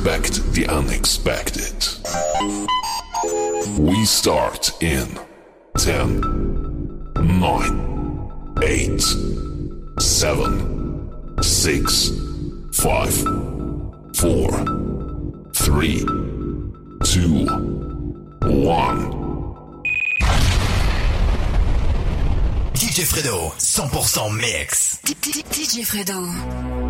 [0.00, 1.76] expect the unexpected.
[3.78, 5.06] We start in
[5.76, 6.20] 10,
[7.16, 9.02] 9, 8,
[10.00, 12.10] 7, 6,
[12.72, 13.14] 5,
[14.16, 14.50] 4,
[15.52, 16.04] 3,
[17.04, 17.46] 2,
[18.40, 19.20] 1.
[22.72, 24.98] DJ Fredo, 100% mix.
[25.04, 26.89] DJ Fredo.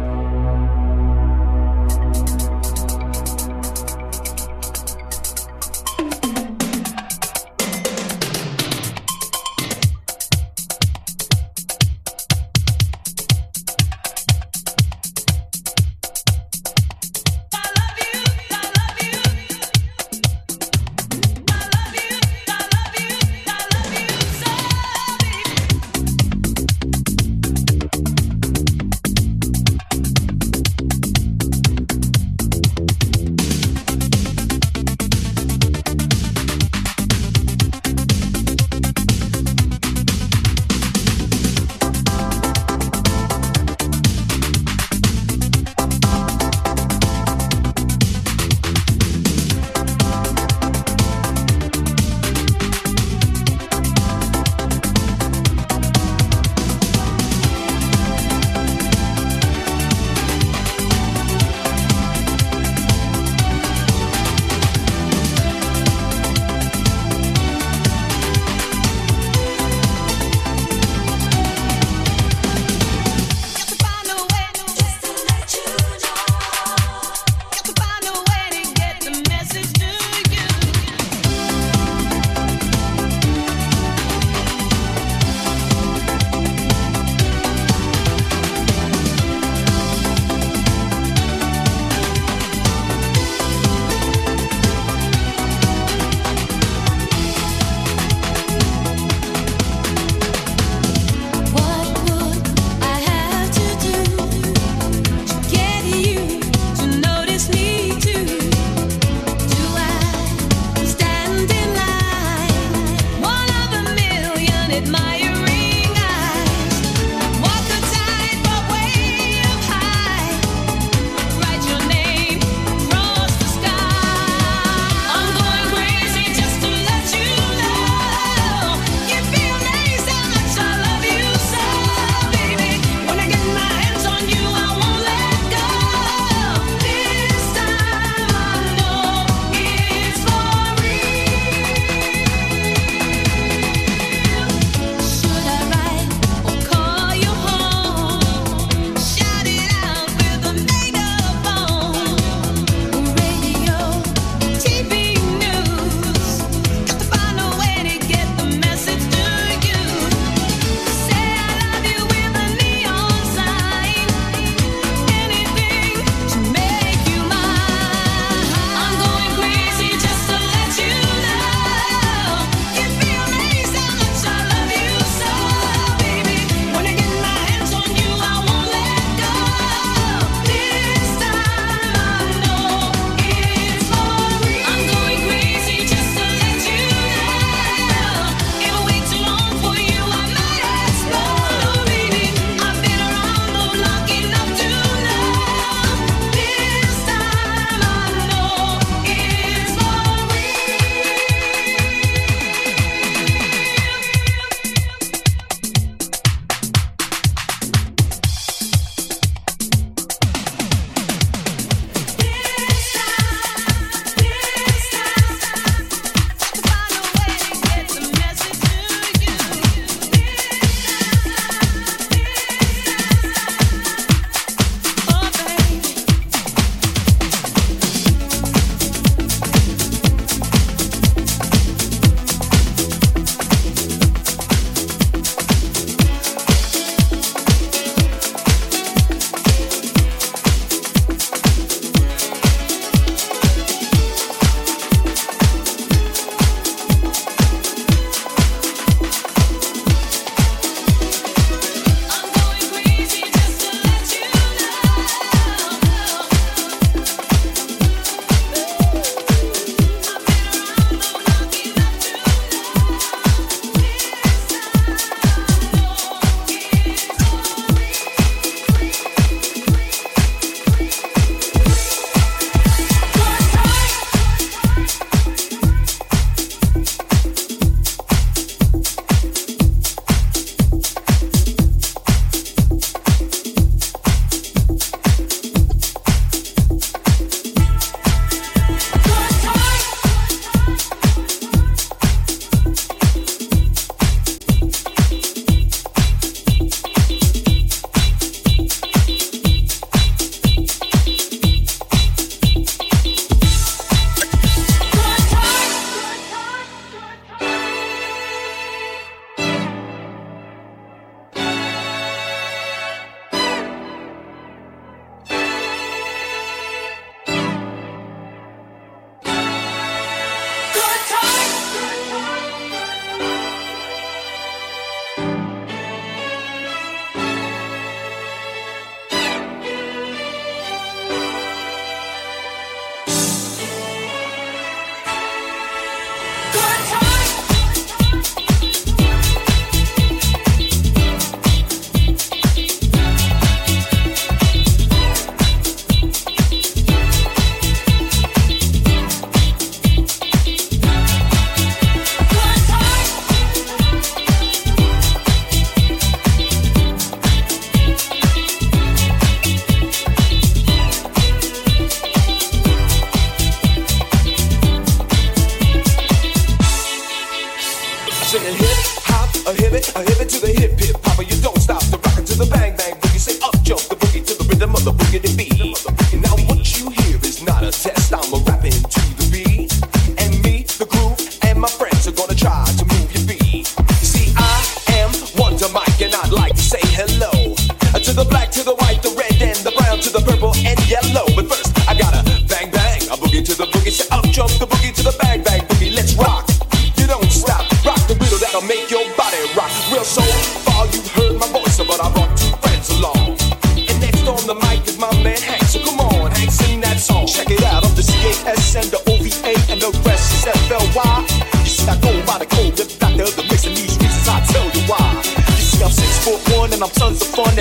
[372.31, 373.19] to the bang bang boogie.
[373.19, 375.50] Say up jump the boogie to the rhythm of the boogie to beat.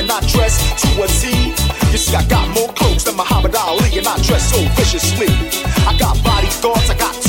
[0.09, 1.53] and I dress to a T.
[1.91, 5.27] You see, I got more clothes than Muhammad Ali, and I dress so viciously.
[5.85, 6.47] I got body
[6.89, 7.28] I got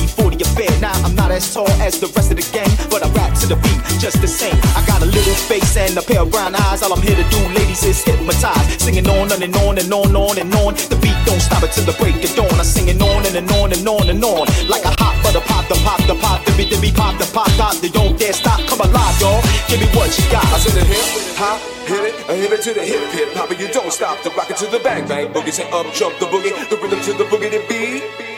[1.31, 3.79] not as tall as the rest of the gang, but I rap to the beat
[3.99, 4.55] just the same.
[4.75, 6.83] I got a little face and a pair of brown eyes.
[6.83, 8.81] All I'm here to do, ladies, is hypnotize.
[8.83, 10.75] Singing on and on and on and on and on.
[10.91, 12.51] The beat don't stop until the break of dawn.
[12.51, 14.43] I'm singing on and, and on and on and on.
[14.67, 17.27] Like a hot butter pop, the pop, the pop, the beat, the beat, pop, the
[17.31, 17.75] pop, pop.
[17.79, 18.59] They don't dare stop.
[18.67, 19.39] Come alive, y'all.
[19.69, 20.45] Give me what you got.
[20.51, 21.07] I said it here,
[21.39, 21.61] hop
[21.91, 24.21] hit it, a hit it to the hip hip hop, and you don't stop.
[24.23, 27.01] The rock it to the bang bang boogie, say up jump the boogie, the rhythm
[27.01, 27.80] to the boogie to beat.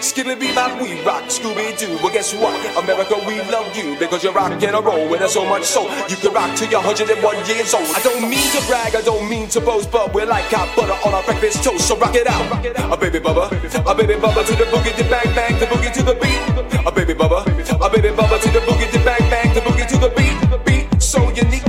[0.03, 1.97] Skilly be bop, we rock Scooby Doo.
[2.03, 2.59] Well, guess what?
[2.75, 6.17] America, we love you because you're rocking a roll with us so much so you
[6.17, 7.87] can rock till you're 101 years old.
[7.95, 10.91] I don't mean to brag, I don't mean to boast, but we're like hot butter
[11.07, 11.87] on our breakfast toast.
[11.87, 12.43] So rock it out,
[12.91, 16.03] a baby bubba, a baby bubba to the boogie, the bang bang, the boogie to
[16.03, 16.85] the beat.
[16.85, 19.97] A baby bubba, a baby bubba to the boogie, the bang bang, the boogie to
[19.97, 20.35] the beat.
[20.65, 21.63] Beat so unique.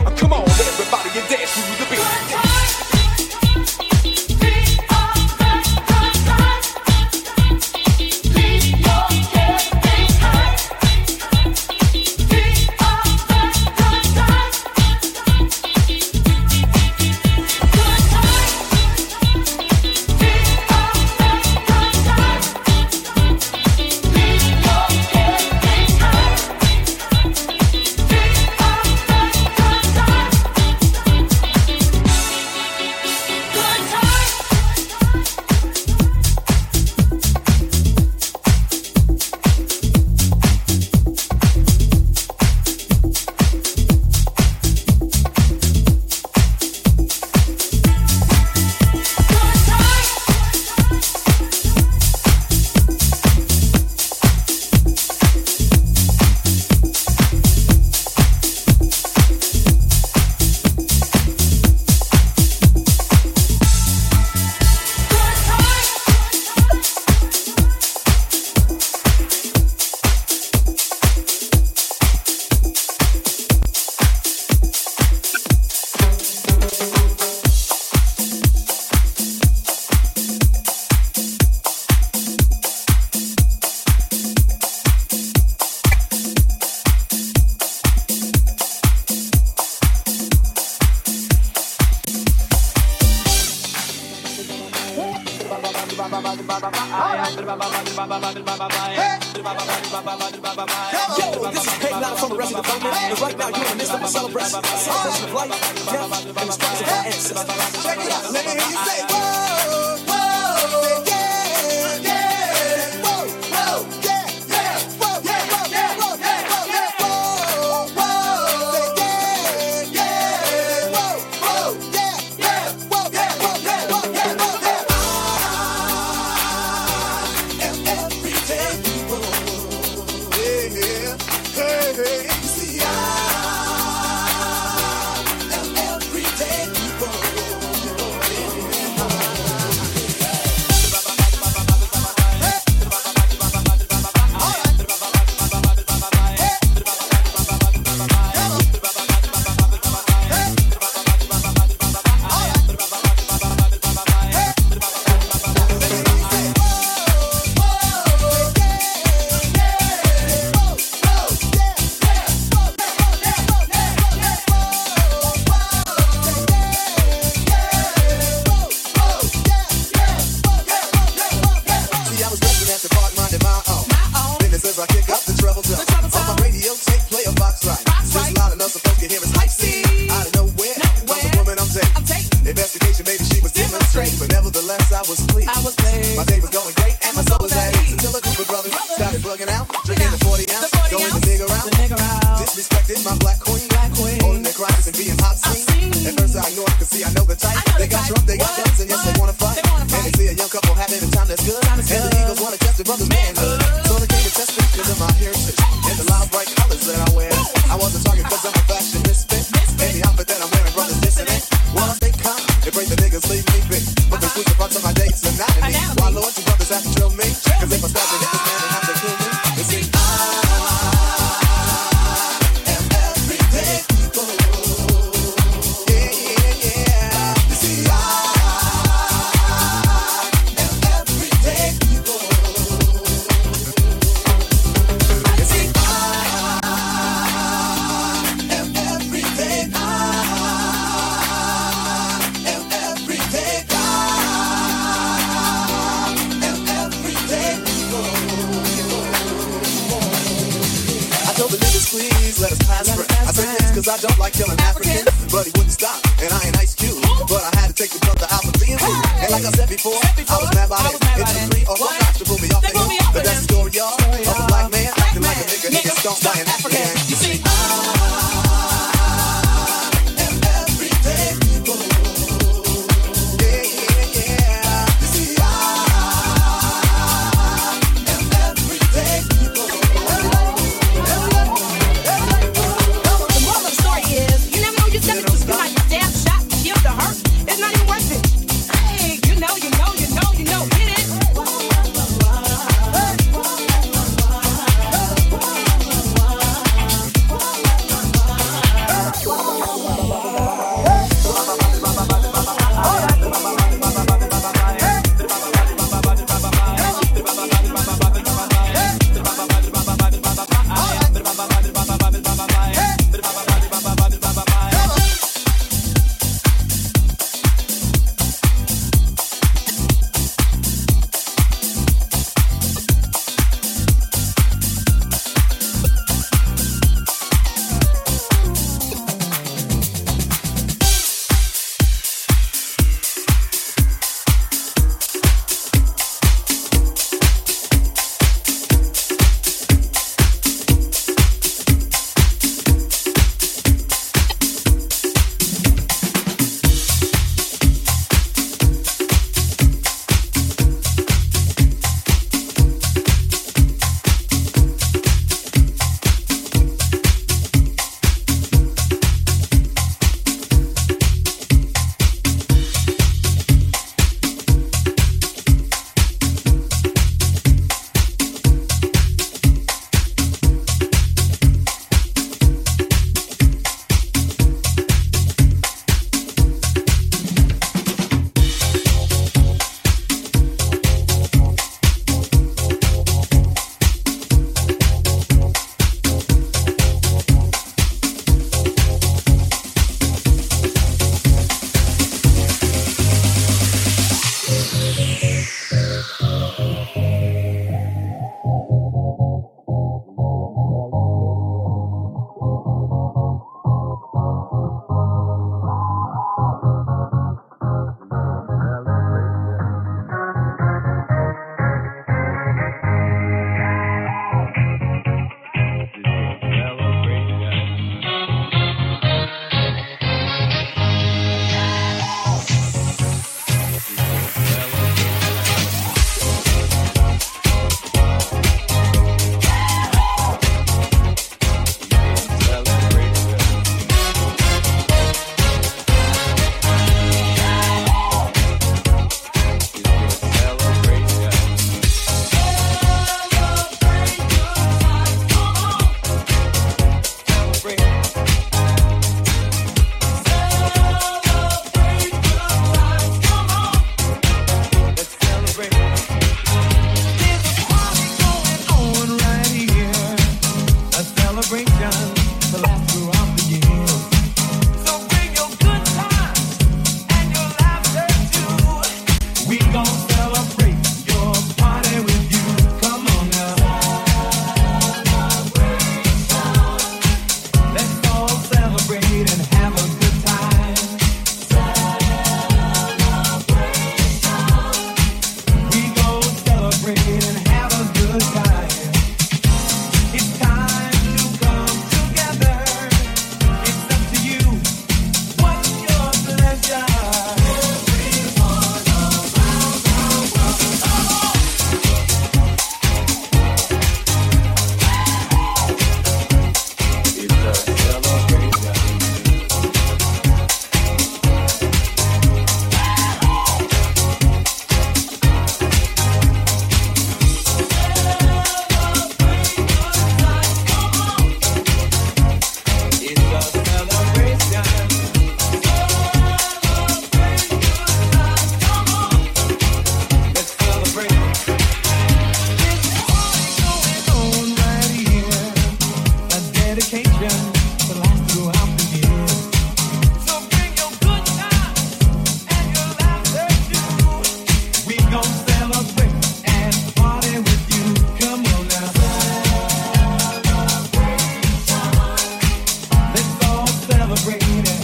[554.17, 554.84] celebrating.